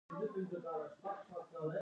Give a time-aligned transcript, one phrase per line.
[0.09, 0.73] او تر سبا
[1.51, 1.79] پورې.